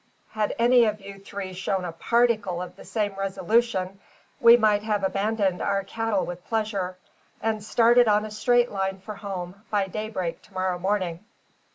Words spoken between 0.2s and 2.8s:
had any of you three shown a particle of